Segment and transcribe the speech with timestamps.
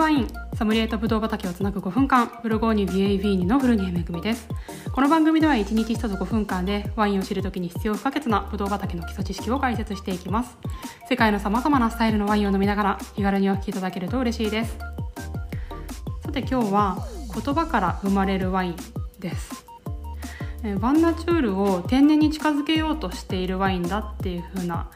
[0.00, 4.48] ワインソムリエとブドウ畑をつなぐ5分間ブルゴーニュ BAV2 の古谷恵です。
[4.94, 10.56] この番組では1日1つ5分間でワインを知るときに必要不可欠なブドウ畑の基礎知識を解説していきます。
[11.06, 14.78] 世界の様々なスタイルのワインを飲みながら気軽にお聞きいただけると嬉しいです。
[16.22, 18.76] さて今日は言葉から生まれるワイン
[19.18, 19.66] です。
[20.80, 24.88] バンナチュールを天然に近づけようとしているワインだっていう風な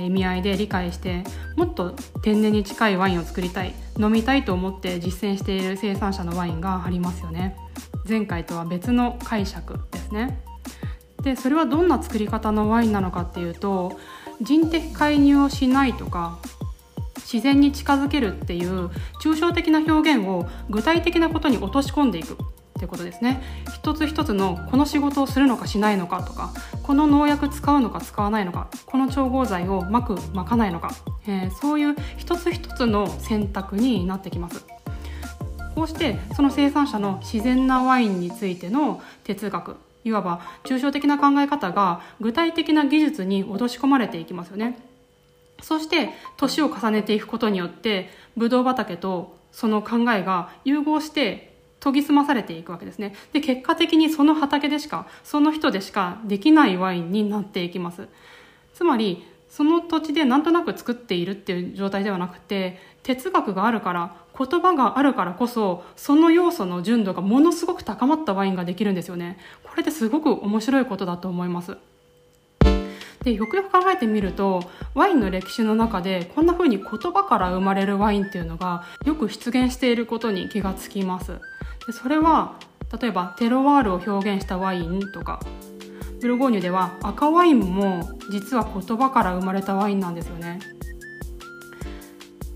[0.00, 1.24] 意味合いで理解して
[1.56, 7.56] もっと天然に近いワインを作りたい飲みたいと思って実践している生産者のワインがありますよね。
[8.08, 10.42] 前回とは別の解釈ですね。
[11.22, 13.98] でそれはどんな作り方のワインなのかっていうと
[14.40, 16.38] 人的介入をしないとか
[17.32, 18.90] 自然に近づけるっていう
[19.22, 22.36] 抽象的な表現を具体的なことに落とし込んでいく。
[22.82, 23.40] っていうことですね。
[23.72, 30.90] 一つ一つのこの仕事をするのかしないのかとかこの農薬使うのか使わないのかこの調合剤をまくまかないのか、
[31.28, 34.66] えー、そういう一つ一つの選択になってきます。
[35.76, 44.76] こうしてその生産者の自然なワインについての哲学いわば抽象的な考え方が具体的な技術に落とし込まれていきますよね。
[45.62, 51.51] そして年を重ねていくことによってブドウ畑とその考えが融合して
[51.82, 53.14] 研ぎ澄まされていくわけですね。
[53.32, 58.08] で、結果的にその畑でしか、その人でしかできないワインになっていきます。
[58.74, 69.38] つまり、その土地でなんとなく作っているっていう状態ではなくて、哲学があるから、言葉があるからこそ、その要素の純度がものすごく高まったワインができるんですよね。
[69.64, 71.76] これってすごく面白いことだと思います。
[73.24, 81.40] でよくよく考えてみるとワインの歴史の中でこんな風に言葉から生まれるワインっていうのがよく出現していることに気がつきます
[81.86, 82.56] でそれは
[83.00, 85.40] 例えばテロワールを表現したワインとか。
[86.22, 90.60] ブルゴーニュでは赤ワインも実は言葉から生まれたワインなんですよね。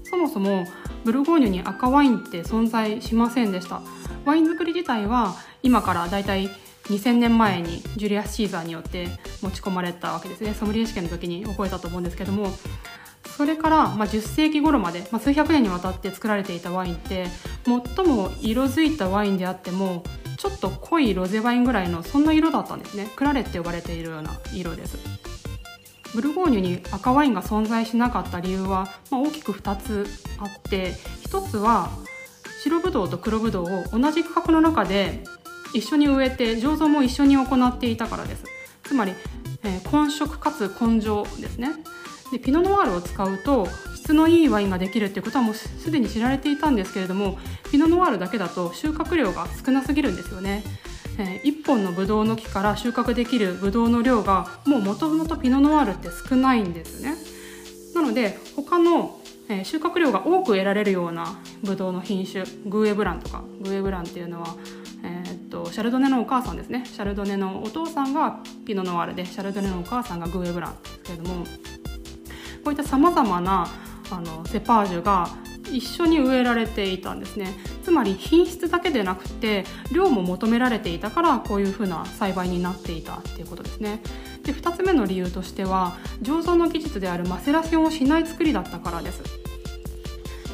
[0.04, 0.64] そもそも
[1.04, 3.82] ブルゴーニュに赤ワインって存在しませんでした。
[4.24, 6.48] ワイン作り自体は今からだいたい
[6.84, 9.08] 2000年前にジュリアス・シーザーによって
[9.42, 10.54] 持ち込まれたわけですね。
[10.54, 12.46] ソムリエ試験の時に覚えたと思うんですけども
[13.36, 17.26] それから、まあ、10世紀頃まで、まあ、数百年にわたって作られていたワインって
[17.64, 20.02] 最も色づいたワインであっても
[20.38, 23.08] ちょっと濃いロゼワインぐらいのそんな色だったんですね。
[23.16, 24.96] クラレって呼ばれているような色です。
[26.14, 30.06] ブルゴーニュに赤ワインが存在しなかった理由は、まあ、大きく2つ
[30.38, 30.92] あって
[31.28, 31.90] 1つは
[32.62, 35.24] 白ぶどうと黒ぶどうを同じ区画の中で
[35.74, 38.44] 一緒に植えて醸造も一緒に行っていたからです。
[38.82, 39.12] つまり、
[39.62, 41.72] えー、混色かつ根性ですね。
[42.32, 47.38] でピノノワールを使うと質のいいワインができるっていうことはもうすでに知られていたんですけれども
[47.70, 50.62] ピノノワールだけだと収穫量が少なすぎるんですよね。
[51.18, 57.14] えー、1本のブドウの木から収穫できるブドウの量がもうもともとピノノワールって少ないんですね。
[57.94, 64.54] なので他の、え、収穫量が多く得られるようなブドウの品種グーエブランとかグーエブランっていうのは
[65.02, 71.46] えー、っとシャルドネのお母さんですねシャルドネのお父さんがピノノワールでシャルドネのお母さんがグーエブランですけれども
[72.66, 73.68] こういったさまざまな
[74.10, 75.28] あのセパージュが
[75.70, 77.46] 一緒に植えられていたんですね。
[77.84, 84.02] つまり品質だけでなくて量も求められていたからこういうふうな栽培になっていたっていうことですね。
[84.42, 89.22] で2つ目の理由としては醸造の技術であるマセラションをしない作りだったからです。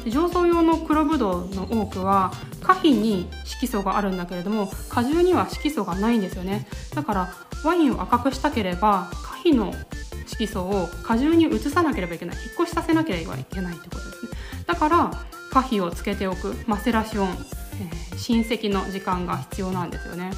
[0.05, 2.31] 醸造用の黒ぶどうの多くは
[2.61, 6.67] 果皮に色素があるんだけれども果汁には色素がないんですよね。
[6.93, 9.73] だからワインを赤くしたければ果皮の
[10.25, 12.37] 色素を果汁に移さなければいけない。
[12.37, 14.31] 引っ越しさせなければいけないってことですね。
[14.65, 15.11] だから
[15.51, 16.55] 果皮をつけておく。
[16.67, 20.31] マセラシオン、えー、親戚の時間が必要なんですよね。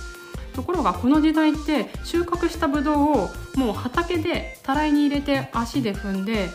[0.53, 6.49] ところがこの時代って収穫したブドウをもう畑でたらいに入れて足で踏んで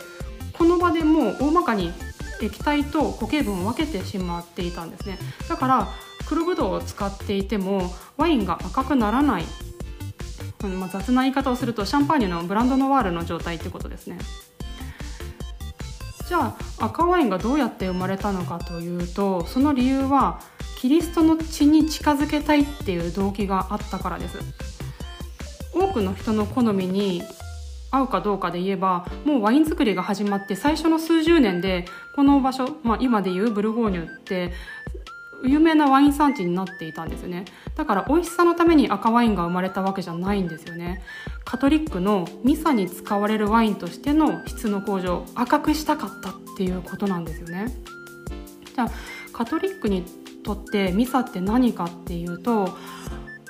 [0.53, 1.93] この場でもう大まかに
[2.41, 5.19] 液体と固形分を分けてしまっていたんですね。
[5.47, 5.87] だから
[6.27, 9.45] 黒ぶどうを使っていてもワインが赤くならない。
[10.67, 14.17] まあ、雑な言い方をするとシャンパーニュのブランドノワールの状態ってことですね。
[16.27, 20.39] じゃあ赤ワインがどうやって生まれたのかというとその理由は
[20.77, 24.37] キリストの血に近づけたいっていう動機があったからです。
[25.73, 27.21] 多くの人の好みに
[27.91, 31.85] 合うかどうかで言えばもうワイン作りが始まって最初の数十年で
[32.15, 34.53] この場所、まあ、今でいうブルゴーニュって
[35.43, 37.45] 有名なワイン産地になっていたんですよね。
[37.75, 41.01] だから美味しさのために赤ワインが生まれたわけじゃないんですよね。
[41.45, 47.67] カトリックのミサに使われるワインとしての質の向上赤くしたかったっていうことなんですよね。
[48.75, 48.91] じゃあ
[49.33, 50.03] カトリックに
[50.43, 52.77] とってミサって何かっていうと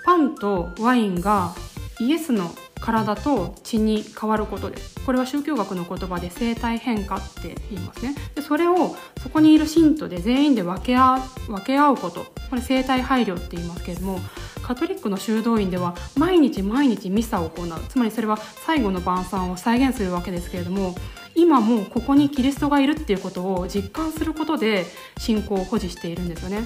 [0.03, 1.53] パンとワインが
[1.99, 4.99] イエスの体と血に変わることです。
[5.05, 8.15] これは宗教学の言葉で生体変化って言いますね。
[8.35, 12.25] でそれをそこにいる信徒で全員で分け合分け合うこと。
[12.49, 14.19] これ生体配慮って言いますけれども
[14.63, 17.67] カトリックの修道院では毎日毎日ミサを行う。
[17.87, 20.95] つまりそれは最後の晩餐を再現するわけですけれども
[21.35, 24.85] 今もここにキリストがいるっていうことを実感することで
[25.17, 26.65] 信仰を保持しているんですよね。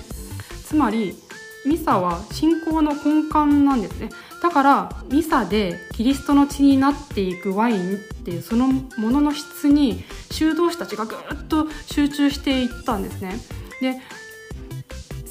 [0.65, 1.15] つまり
[1.65, 4.09] ミサは信仰の根幹なんですね。
[4.41, 11.17] だからミサでキリストの血になっていくワインっていうそのものの質に修道士たちがぐっ
[11.47, 13.39] と集中していったんですね。
[13.81, 13.99] で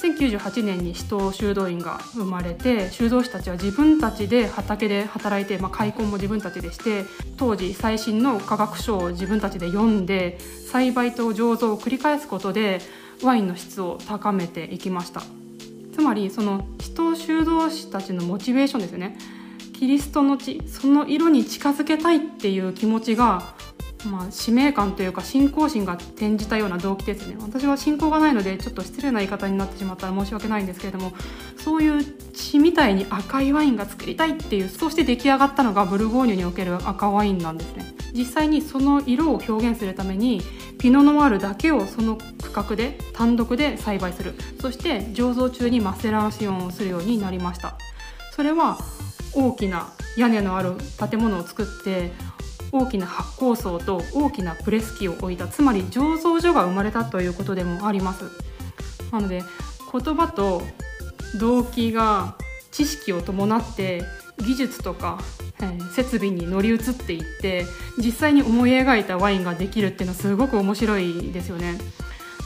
[0.04, 7.04] 1098年に使徒修道院が生まれて修道士たちは自分たちで畑で働いて、まあ、開墾も自分たちでして
[7.38, 10.38] 当時最新の科学書を自分たちで読んで
[10.70, 12.80] 栽培と醸造を繰り返すことで
[13.22, 15.22] ワインの質を高めていきました。
[15.94, 19.16] つまりその使徒修道士たちのモチベーションですよね。
[19.72, 23.54] キリストの血その色に近づけたいっていう気持ちが
[24.06, 27.36] まあ、使命感というか信仰心が転じたような動機ですね。
[27.40, 31.12] 私は信仰がないのでちょっと失礼な言い方になってしまったら申し訳ないんですけれども
[31.56, 37.94] そういう血みたいに赤いワインが作りたいっていうそして出来上がったのがブルゴーニュにおける赤ワインなんですね。
[38.12, 40.42] 実際にその色を表現するために
[40.78, 42.18] ピノノワールだけをその
[42.54, 44.34] 区画で単独で栽培する。
[44.60, 47.76] そして醸造中にマセラーシオンをするようになりました。
[48.32, 48.78] それは
[49.34, 50.74] 大きな屋根のある
[51.10, 52.12] 建物を作って
[52.70, 58.24] 大きな発酵槽と大きなプレス機を置いたつまり醸造所が生まれたということでもあります。
[59.10, 59.42] なので
[59.92, 60.62] 言葉と
[61.38, 62.36] 動機が
[62.70, 64.02] 知識を伴って
[64.38, 65.20] 技術とか、
[65.62, 67.66] え、設備に乗り移っていって
[67.98, 71.78] 実際に思い描いたワインができるっていうのはすごく面白いですよね。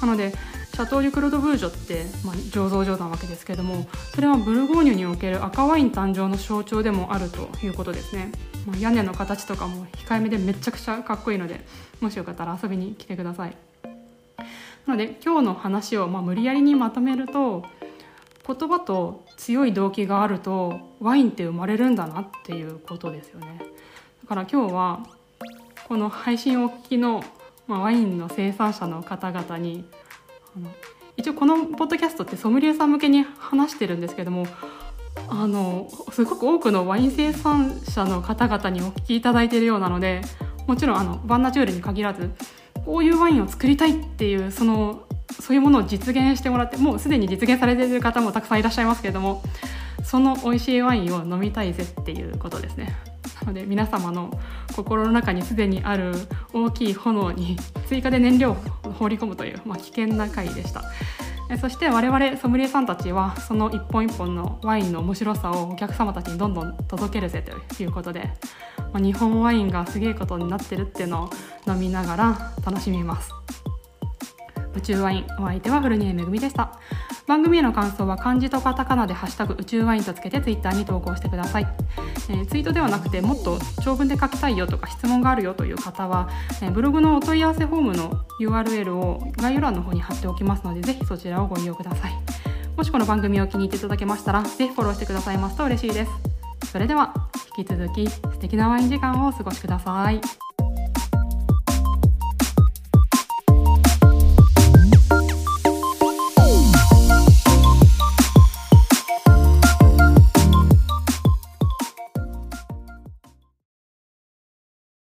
[0.01, 0.33] なので
[0.73, 8.31] シャトー・リュ・クロド・ブージョって、まあ、醸造所なわけですけどもそれはブルゴーニュにおける赤ワイン誕生の象徴でもあるということですね、
[8.67, 11.61] まあ、屋根の形とかも控えめでめちゃくちゃかっこいいので
[12.01, 13.57] もしよかったら遊びに来てください。
[14.87, 17.65] なので今日の話をまあ無理やりにまとめると
[18.47, 23.61] 言葉と強い動機があるとワインって生まれるんだなっていうことですよね。
[24.23, 25.07] だから今日は
[25.89, 27.25] この配信をお聞きの、
[27.69, 29.85] まあ、ワインの生産者の方々に
[30.57, 30.71] あの
[31.17, 34.47] 一応このポッドキャストってソムリエさん向けに話してるんですけども
[35.29, 40.23] あのすごく多くのワイン生産者の方々にお聞きいただいているようなので
[40.67, 42.31] もちろんあのバンナチュールに限らず
[42.87, 45.07] こういうワインを作りたいっていうその
[45.41, 49.43] そういうものを実現してもらってもうすでに実現されている方もたくさんいらっしゃいますけれども
[50.05, 52.97] その美味しいワインを飲みたいぜっていうことですね。
[53.49, 54.31] ので皆様の
[54.77, 56.13] 心の中にすでにある
[56.53, 57.57] 大きい炎に
[57.87, 58.55] 追加で燃料を
[58.93, 60.85] 放り込むという、まあ、危険な回でした。
[61.63, 68.31] そして我々ソムリエさんたちはその一本一本のワインの面白さをお客様たちにどんどん届けるぜということで、
[68.93, 71.31] まあ、日本ワインがすげえことになってるっていうのを
[71.67, 73.33] 飲みながら楽しみます
[74.75, 76.79] 宇宙ワインお相手は古根めぐみでした
[77.29, 81.69] 番組への感想は漢字とカタカナで「ハッシュタグ宇宙ワイン」とつけてツイッターに投稿してください、
[82.31, 86.31] えー、ツイートではなくてもっと長文で書きたいよとか質問があるよという方は、
[86.63, 92.13] えー、ブログのお問い合わせフォームの URL を概要欄の方に貼っておきますのでぜひそちらをご利用ください。
[92.79, 96.13] もしこの番組を気に入っていただけましたらぜひフォローしてくださいますと嬉しいです。
[96.73, 97.13] それでは
[97.59, 100.48] 引き続き素敵なワイン時間をお過ごしください。